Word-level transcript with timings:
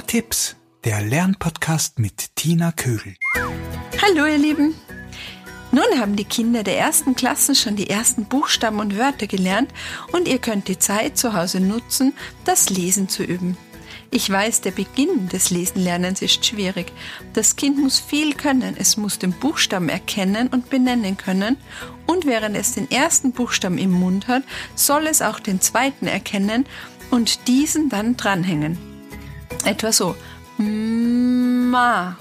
Tipps, 0.00 0.56
der 0.84 1.02
Lernpodcast 1.02 1.98
mit 1.98 2.36
Tina 2.36 2.72
Kögel. 2.72 3.16
Hallo 4.02 4.26
ihr 4.26 4.38
Lieben. 4.38 4.74
Nun 5.72 6.00
haben 6.00 6.16
die 6.16 6.24
Kinder 6.24 6.62
der 6.62 6.78
ersten 6.78 7.14
Klassen 7.16 7.54
schon 7.54 7.76
die 7.76 7.90
ersten 7.90 8.26
Buchstaben 8.26 8.78
und 8.78 8.96
Wörter 8.96 9.26
gelernt 9.26 9.70
und 10.12 10.28
ihr 10.28 10.38
könnt 10.38 10.68
die 10.68 10.78
Zeit 10.78 11.18
zu 11.18 11.32
Hause 11.34 11.60
nutzen, 11.60 12.12
das 12.44 12.70
Lesen 12.70 13.08
zu 13.08 13.24
üben. 13.24 13.56
Ich 14.10 14.30
weiß, 14.30 14.60
der 14.60 14.70
Beginn 14.70 15.28
des 15.28 15.50
Lesenlernens 15.50 16.22
ist 16.22 16.46
schwierig. 16.46 16.92
Das 17.32 17.56
Kind 17.56 17.78
muss 17.78 17.98
viel 17.98 18.34
können. 18.34 18.76
Es 18.78 18.96
muss 18.96 19.18
den 19.18 19.32
Buchstaben 19.32 19.88
erkennen 19.88 20.46
und 20.46 20.70
benennen 20.70 21.16
können. 21.16 21.56
Und 22.06 22.24
während 22.24 22.56
es 22.56 22.74
den 22.74 22.88
ersten 22.90 23.32
Buchstaben 23.32 23.76
im 23.76 23.90
Mund 23.90 24.28
hat, 24.28 24.44
soll 24.76 25.08
es 25.08 25.20
auch 25.20 25.40
den 25.40 25.60
zweiten 25.60 26.06
erkennen 26.06 26.66
und 27.10 27.48
diesen 27.48 27.88
dann 27.88 28.16
dranhängen. 28.16 28.93
Etwa 29.64 29.92
so 29.92 30.16
Ma 30.58 32.16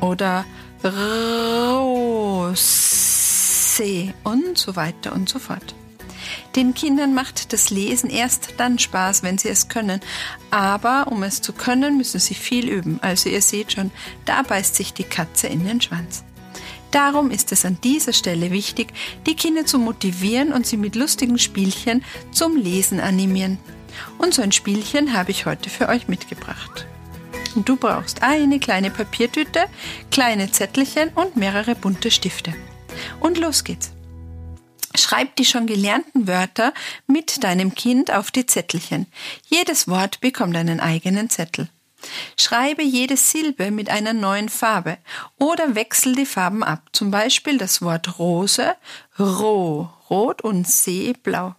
oder 0.00 0.44
Rose 0.84 2.54
und 4.24 4.58
so 4.58 4.76
weiter 4.76 5.12
und 5.12 5.28
so 5.28 5.38
fort. 5.38 5.74
Den 6.56 6.74
Kindern 6.74 7.14
macht 7.14 7.52
das 7.52 7.70
Lesen 7.70 8.10
erst 8.10 8.54
dann 8.56 8.78
Spaß, 8.78 9.22
wenn 9.22 9.38
sie 9.38 9.48
es 9.48 9.68
können. 9.68 10.00
Aber 10.50 11.06
um 11.10 11.22
es 11.22 11.40
zu 11.40 11.52
können, 11.52 11.96
müssen 11.96 12.18
sie 12.20 12.34
viel 12.34 12.68
üben. 12.68 12.98
Also 13.02 13.28
ihr 13.28 13.40
seht 13.40 13.72
schon, 13.72 13.90
da 14.24 14.42
beißt 14.42 14.74
sich 14.74 14.92
die 14.92 15.04
Katze 15.04 15.46
in 15.46 15.64
den 15.64 15.80
Schwanz. 15.80 16.24
Darum 16.90 17.30
ist 17.30 17.52
es 17.52 17.64
an 17.64 17.78
dieser 17.84 18.12
Stelle 18.12 18.50
wichtig, 18.50 18.92
die 19.26 19.36
Kinder 19.36 19.64
zu 19.64 19.78
motivieren 19.78 20.52
und 20.52 20.66
sie 20.66 20.76
mit 20.76 20.96
lustigen 20.96 21.38
Spielchen 21.38 22.04
zum 22.32 22.56
Lesen 22.56 22.98
animieren. 22.98 23.58
Und 24.18 24.34
so 24.34 24.42
ein 24.42 24.52
Spielchen 24.52 25.12
habe 25.12 25.30
ich 25.30 25.46
heute 25.46 25.70
für 25.70 25.88
euch 25.88 26.08
mitgebracht. 26.08 26.86
Du 27.56 27.76
brauchst 27.76 28.22
eine 28.22 28.60
kleine 28.60 28.90
Papiertüte, 28.90 29.64
kleine 30.10 30.50
Zettelchen 30.52 31.08
und 31.14 31.36
mehrere 31.36 31.74
bunte 31.74 32.10
Stifte. 32.10 32.54
Und 33.18 33.38
los 33.38 33.64
geht's. 33.64 33.90
Schreib 34.94 35.36
die 35.36 35.44
schon 35.44 35.66
gelernten 35.66 36.26
Wörter 36.26 36.72
mit 37.06 37.44
deinem 37.44 37.74
Kind 37.74 38.12
auf 38.12 38.30
die 38.30 38.46
Zettelchen. 38.46 39.06
Jedes 39.48 39.88
Wort 39.88 40.20
bekommt 40.20 40.56
einen 40.56 40.80
eigenen 40.80 41.30
Zettel. 41.30 41.68
Schreibe 42.36 42.82
jede 42.82 43.16
Silbe 43.16 43.70
mit 43.70 43.90
einer 43.90 44.12
neuen 44.12 44.48
Farbe 44.48 44.98
oder 45.38 45.74
wechsel 45.74 46.14
die 46.14 46.26
Farben 46.26 46.62
ab. 46.62 46.82
Zum 46.92 47.10
Beispiel 47.10 47.58
das 47.58 47.82
Wort 47.82 48.18
Rose, 48.18 48.74
Roh, 49.18 49.88
Rot 50.08 50.42
und 50.42 50.66
See, 50.66 51.14
Blau. 51.22 51.54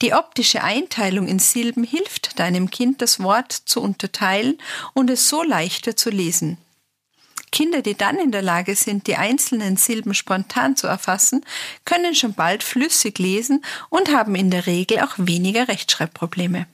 Die 0.00 0.14
optische 0.14 0.62
Einteilung 0.62 1.28
in 1.28 1.38
Silben 1.38 1.84
hilft 1.84 2.38
deinem 2.38 2.70
Kind, 2.70 3.02
das 3.02 3.20
Wort 3.20 3.52
zu 3.52 3.80
unterteilen 3.80 4.58
und 4.94 5.10
es 5.10 5.28
so 5.28 5.42
leichter 5.42 5.96
zu 5.96 6.10
lesen. 6.10 6.58
Kinder, 7.52 7.82
die 7.82 7.94
dann 7.94 8.18
in 8.18 8.32
der 8.32 8.42
Lage 8.42 8.74
sind, 8.74 9.06
die 9.06 9.16
einzelnen 9.16 9.76
Silben 9.76 10.14
spontan 10.14 10.74
zu 10.74 10.86
erfassen, 10.86 11.44
können 11.84 12.14
schon 12.14 12.34
bald 12.34 12.62
flüssig 12.62 13.18
lesen 13.18 13.64
und 13.90 14.10
haben 14.10 14.34
in 14.34 14.50
der 14.50 14.66
Regel 14.66 15.00
auch 15.00 15.14
weniger 15.18 15.68
Rechtschreibprobleme. 15.68 16.66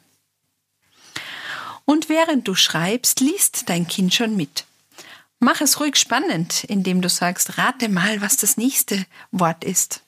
Und 1.84 2.08
während 2.08 2.46
du 2.46 2.54
schreibst, 2.54 3.20
liest 3.20 3.68
dein 3.68 3.88
Kind 3.88 4.14
schon 4.14 4.36
mit. 4.36 4.64
Mach 5.40 5.60
es 5.60 5.80
ruhig 5.80 5.96
spannend, 5.96 6.64
indem 6.64 7.00
du 7.00 7.08
sagst, 7.08 7.58
rate 7.58 7.88
mal, 7.88 8.20
was 8.20 8.36
das 8.36 8.56
nächste 8.56 9.04
Wort 9.30 9.64
ist. 9.64 10.02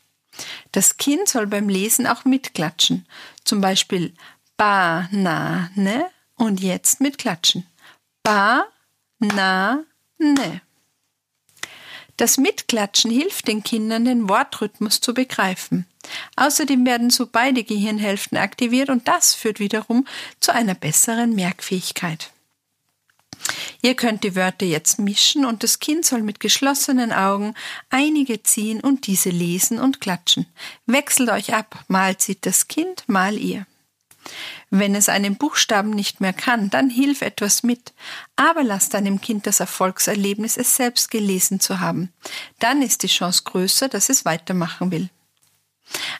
Das 0.72 0.96
Kind 0.96 1.28
soll 1.28 1.46
beim 1.46 1.68
Lesen 1.68 2.06
auch 2.06 2.24
mitklatschen. 2.24 3.06
Zum 3.44 3.60
Beispiel 3.60 4.14
Banane 4.56 6.10
und 6.36 6.60
jetzt 6.60 7.00
mitklatschen. 7.00 7.66
Banane. 8.22 9.84
Das 12.16 12.36
Mitklatschen 12.36 13.10
hilft 13.10 13.48
den 13.48 13.62
Kindern, 13.62 14.04
den 14.04 14.28
Wortrhythmus 14.28 15.00
zu 15.00 15.14
begreifen. 15.14 15.86
Außerdem 16.36 16.84
werden 16.84 17.08
so 17.08 17.26
beide 17.26 17.64
Gehirnhälften 17.64 18.36
aktiviert 18.36 18.90
und 18.90 19.08
das 19.08 19.34
führt 19.34 19.58
wiederum 19.58 20.06
zu 20.38 20.52
einer 20.52 20.74
besseren 20.74 21.34
Merkfähigkeit. 21.34 22.30
Ihr 23.82 23.94
könnt 23.94 24.24
die 24.24 24.36
Wörter 24.36 24.66
jetzt 24.66 24.98
mischen 24.98 25.44
und 25.44 25.62
das 25.62 25.78
Kind 25.78 26.04
soll 26.04 26.22
mit 26.22 26.40
geschlossenen 26.40 27.12
Augen 27.12 27.54
einige 27.88 28.42
ziehen 28.42 28.80
und 28.80 29.06
diese 29.06 29.30
lesen 29.30 29.78
und 29.78 30.00
klatschen. 30.00 30.46
Wechselt 30.86 31.30
euch 31.30 31.54
ab, 31.54 31.84
mal 31.88 32.16
zieht 32.18 32.44
das 32.44 32.68
Kind, 32.68 33.04
mal 33.06 33.38
ihr. 33.38 33.66
Wenn 34.68 34.94
es 34.94 35.08
einen 35.08 35.36
Buchstaben 35.36 35.90
nicht 35.90 36.20
mehr 36.20 36.34
kann, 36.34 36.70
dann 36.70 36.90
hilf 36.90 37.22
etwas 37.22 37.62
mit, 37.62 37.92
aber 38.36 38.62
lass 38.62 38.90
deinem 38.90 39.20
Kind 39.20 39.46
das 39.46 39.60
Erfolgserlebnis, 39.60 40.56
es 40.56 40.76
selbst 40.76 41.10
gelesen 41.10 41.58
zu 41.58 41.80
haben. 41.80 42.12
Dann 42.58 42.82
ist 42.82 43.02
die 43.02 43.08
Chance 43.08 43.42
größer, 43.44 43.88
dass 43.88 44.10
es 44.10 44.24
weitermachen 44.24 44.92
will. 44.92 45.08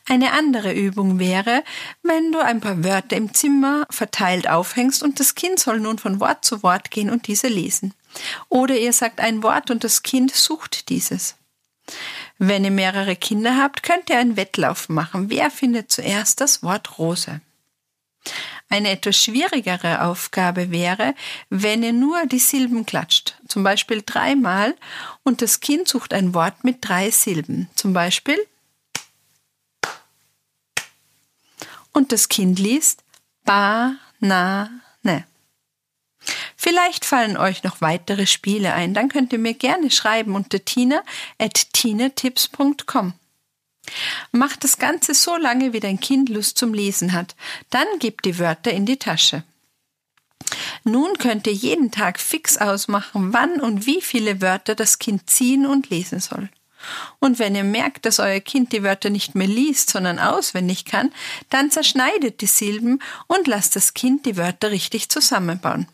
Eine 0.07 0.33
andere 0.33 0.73
Übung 0.73 1.19
wäre, 1.19 1.63
wenn 2.03 2.33
du 2.33 2.41
ein 2.41 2.61
paar 2.61 2.83
Wörter 2.83 3.17
im 3.17 3.33
Zimmer 3.35 3.87
verteilt 3.91 4.49
aufhängst 4.49 5.03
und 5.03 5.21
das 5.21 5.35
Kind 5.35 5.59
soll 5.59 5.81
nun 5.81 5.99
von 5.99 6.21
Wort 6.21 6.45
zu 6.45 6.63
Wort 6.63 6.91
gehen 6.91 7.11
und 7.11 7.27
diese 7.27 7.49
lesen. 7.49 7.95
Oder 8.49 8.77
ihr 8.77 8.93
sagt 8.93 9.21
ein 9.21 9.43
Wort 9.43 9.71
und 9.71 9.85
das 9.85 10.03
Kind 10.03 10.35
sucht 10.35 10.89
dieses. 10.89 11.37
Wenn 12.39 12.65
ihr 12.65 12.71
mehrere 12.71 13.17
Kinder 13.17 13.57
habt, 13.57 13.83
könnt 13.83 14.11
ihr 14.11 14.19
einen 14.19 14.37
Wettlauf 14.37 14.89
machen. 14.89 15.31
Wer 15.31 15.51
findet 15.51 15.93
zuerst 15.93 16.41
das 16.41 16.63
Wort 16.63 16.99
Rose? 16.99 17.41
Eine 18.69 18.91
etwas 18.91 19.17
schwierigere 19.17 20.03
Aufgabe 20.05 20.71
wäre, 20.71 21.15
wenn 21.49 21.83
ihr 21.83 21.93
nur 21.93 22.27
die 22.27 22.39
Silben 22.39 22.87
klatscht, 22.87 23.35
zum 23.49 23.65
Beispiel 23.65 24.03
dreimal, 24.07 24.77
und 25.25 25.43
das 25.43 25.59
Kind 25.61 25.89
sucht 25.89 26.15
ein 26.15 26.35
Wort 26.35 26.63
mit 26.63 26.77
drei 26.81 27.11
Silben, 27.11 27.69
zum 27.75 27.93
Beispiel 27.93 28.39
und 31.93 32.13
das 32.13 32.29
Kind 32.29 32.59
liest 32.59 33.05
Banane. 33.45 34.81
Vielleicht 36.57 37.07
fallen 37.07 37.39
euch 37.39 37.63
noch 37.63 37.81
weitere 37.81 38.27
Spiele 38.27 38.75
ein, 38.75 38.93
dann 38.93 39.09
könnt 39.09 39.33
ihr 39.33 39.39
mir 39.39 39.55
gerne 39.55 39.91
schreiben 39.91 40.35
unter 40.35 40.63
tina 40.65 41.03
at 41.39 41.73
tinatips.com. 41.73 43.15
Macht 44.31 44.63
das 44.63 44.77
Ganze 44.77 45.15
so 45.15 45.37
lange, 45.37 45.73
wie 45.73 45.81
dein 45.81 46.01
Kind 46.01 46.29
Lust 46.29 46.59
zum 46.59 46.75
Lesen 46.75 47.15
hat. 47.15 47.35
Dann 47.71 47.87
gebt 47.99 48.27
die 48.27 48.39
Wörter 48.39 48.71
in 48.73 48.85
die 48.85 48.99
Tasche. 48.99 49.43
Nun 50.85 51.17
könnt 51.19 51.47
ihr 51.47 51.53
jeden 51.53 51.91
Tag 51.91 52.21
fix 52.21 52.59
ausmachen, 52.59 53.33
wann 53.33 53.61
und 53.61 53.87
wie 53.87 54.03
viele 54.03 54.41
Wörter 54.41 54.75
das 54.75 54.99
Kind 54.99 55.31
ziehen 55.31 55.67
und 55.67 55.91
lesen 55.91 56.21
soll. 56.21 56.51
Und 57.19 57.39
wenn 57.39 57.55
ihr 57.55 57.65
merkt, 57.65 58.07
dass 58.07 58.21
euer 58.21 58.41
Kind 58.41 58.73
die 58.73 58.83
Wörter 58.83 59.11
nicht 59.11 59.35
mehr 59.35 59.47
liest, 59.47 59.91
sondern 59.91 60.19
auswendig 60.19 60.85
kann, 60.85 61.13
dann 61.51 61.71
zerschneidet 61.71 62.41
die 62.41 62.47
Silben 62.47 63.03
und 63.27 63.47
lasst 63.47 63.77
das 63.77 63.95
Kind 63.95 64.27
die 64.27 64.37
Wörter 64.37 64.71
richtig 64.71 65.09
zusammenbauen. 65.09 65.87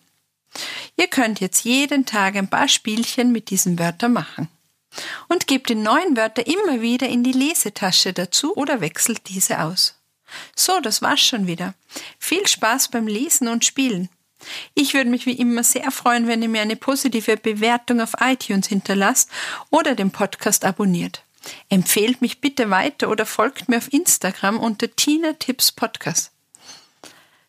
Ihr 0.97 1.09
könnt 1.09 1.41
jetzt 1.41 1.65
jeden 1.65 2.07
Tag 2.07 2.37
ein 2.37 2.49
paar 2.49 2.69
Spielchen 2.69 3.33
mit 3.33 3.51
diesen 3.51 3.79
Wörtern 3.79 4.13
machen 4.13 4.49
und 5.29 5.47
gebt 5.47 5.69
die 5.69 5.75
neuen 5.75 6.17
Wörter 6.17 6.47
immer 6.47 6.81
wieder 6.81 7.09
in 7.09 7.23
die 7.23 7.33
Lesetasche 7.33 8.13
dazu 8.13 8.57
oder 8.57 8.81
wechselt 8.81 9.29
diese 9.29 9.61
aus. 9.61 9.95
So, 10.55 10.81
das 10.81 11.03
war's 11.03 11.21
schon 11.21 11.47
wieder. 11.47 11.75
Viel 12.19 12.47
Spaß 12.47 12.89
beim 12.89 13.07
Lesen 13.07 13.49
und 13.49 13.65
Spielen. 13.65 14.09
Ich 14.75 14.95
würde 14.95 15.11
mich 15.11 15.27
wie 15.27 15.39
immer 15.39 15.65
sehr 15.65 15.91
freuen, 15.91 16.27
wenn 16.27 16.43
ihr 16.43 16.49
mir 16.49 16.63
eine 16.63 16.77
positive 16.77 17.37
Bewertung 17.37 18.01
auf 18.01 18.15
iTunes 18.21 18.69
hinterlasst 18.69 19.31
oder 19.71 19.95
den 19.95 20.11
Podcast 20.11 20.65
abonniert. 20.65 21.23
Empfehlt 21.69 22.21
mich 22.21 22.41
bitte 22.41 22.71
weiter 22.71 23.09
oder 23.09 23.27
folgt 23.27 23.69
mir 23.69 23.79
auf 23.79 23.93
Instagram 23.93 24.59
unter 24.59 24.95
Tina 24.95 25.33
Tipps 25.35 25.73
Podcast. 25.73 26.33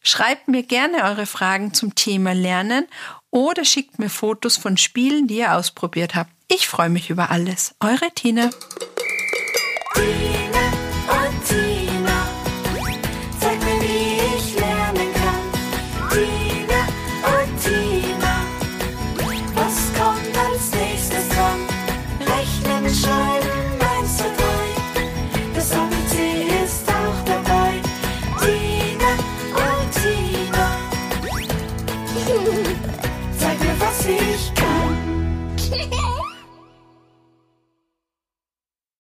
Schreibt 0.01 0.47
mir 0.47 0.63
gerne 0.63 1.03
eure 1.03 1.25
Fragen 1.25 1.73
zum 1.73 1.95
Thema 1.95 2.33
Lernen 2.33 2.87
oder 3.31 3.65
schickt 3.65 3.99
mir 3.99 4.09
Fotos 4.09 4.55
von 4.55 4.77
Spielen, 4.77 5.27
die 5.27 5.39
ihr 5.39 5.53
ausprobiert 5.53 6.15
habt. 6.15 6.31
Ich 6.47 6.67
freue 6.67 6.89
mich 6.89 7.09
über 7.09 7.29
alles. 7.29 7.75
Eure 7.81 8.09
Tina. 8.15 8.49